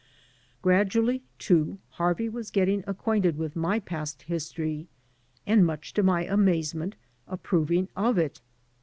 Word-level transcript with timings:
Gradually, 0.63 1.21
too, 1.37 1.77
Harvey 1.91 2.27
was 2.27 2.49
getting 2.49 2.83
acquainted 2.87 3.37
witji^ 3.37 3.55
my 3.55 3.79
past 3.79 4.23
history 4.23 4.87
and, 5.45 5.63
much 5.63 5.93
to 5.93 6.01
my 6.01 6.23
amazement, 6.23 6.95
approv 7.29 7.69
ing 7.69 7.87
of 7.95 8.17
it. 8.17 8.41